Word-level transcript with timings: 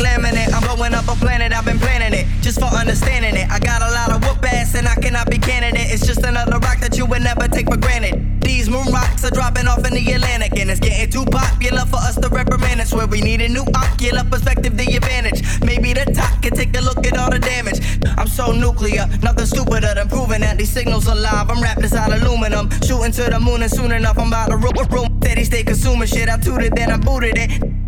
laminate. 0.00 0.52
I'm 0.52 0.62
blowing 0.64 0.94
up 0.94 1.06
a 1.08 1.14
planet, 1.14 1.52
I've 1.52 1.64
been 1.64 1.78
planning 1.78 2.12
it. 2.18 2.26
Just 2.42 2.58
for 2.58 2.66
understanding 2.66 3.36
it. 3.36 3.48
I 3.50 3.58
got 3.58 3.82
a 3.82 3.90
lot 3.92 4.10
of 4.10 4.24
whoop 4.24 4.44
ass 4.44 4.74
and 4.74 4.88
I 4.88 4.94
cannot 4.96 5.30
be 5.30 5.38
candidate. 5.38 5.92
It's 5.92 6.06
just 6.06 6.24
another 6.24 6.58
rock 6.58 6.80
that 6.80 6.96
you 6.96 7.06
would 7.06 7.22
never 7.22 7.46
take 7.48 7.66
for 7.68 7.76
granted. 7.76 8.40
These 8.40 8.68
moon 8.68 8.86
rocks 8.92 9.24
are 9.24 9.30
dropping 9.30 9.68
off 9.68 9.84
in 9.86 9.92
the 9.94 10.12
Atlantic 10.12 10.58
and 10.58 10.70
it's 10.70 10.80
getting 10.80 11.10
too 11.10 11.24
popular 11.30 11.84
for 11.86 11.96
us 11.96 12.16
to 12.16 12.28
reprimand. 12.28 12.80
It's 12.80 12.92
where 12.92 13.06
we 13.06 13.20
need 13.20 13.40
a 13.42 13.48
new 13.48 13.64
ocular 13.76 14.24
perspective, 14.24 14.76
the 14.76 14.96
advantage. 14.96 15.42
Maybe 15.60 15.92
the 15.92 16.10
top 16.12 16.42
can 16.42 16.54
take 16.54 16.76
a 16.76 16.80
look 16.80 17.06
at 17.06 17.16
all 17.16 17.30
the 17.30 17.38
damage. 17.38 17.80
I'm 18.18 18.28
so 18.28 18.52
nuclear, 18.52 19.06
nothing 19.22 19.46
stupider 19.46 19.94
than 19.94 20.08
proving 20.08 20.40
that 20.40 20.58
these 20.58 20.70
signals 20.70 21.06
are 21.08 21.16
live. 21.16 21.50
I'm 21.50 21.62
wrapped 21.62 21.82
inside 21.82 22.12
aluminum, 22.12 22.70
shooting 22.82 23.12
to 23.12 23.30
the 23.30 23.38
moon 23.38 23.62
and 23.62 23.70
soon 23.70 23.92
enough 23.92 24.18
I'm 24.18 24.28
about 24.28 24.48
to 24.50 24.56
room. 24.56 25.20
Steady 25.22 25.44
stay 25.44 25.62
consuming 25.62 26.08
shit. 26.08 26.28
I 26.28 26.38
tooted, 26.38 26.74
then 26.74 26.90
I 26.90 26.96
booted 26.96 27.38
it. 27.38 27.79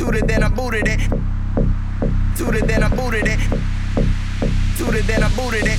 Tooted, 0.00 0.26
then 0.26 0.42
I 0.42 0.48
booted 0.48 0.88
it. 0.88 0.98
Tooted, 2.34 2.66
then 2.66 2.82
I 2.82 2.88
booted 2.88 3.26
it. 3.26 3.38
Tooted, 4.78 5.04
then 5.04 5.22
I 5.22 5.28
booted 5.36 5.66
it. 5.66 5.78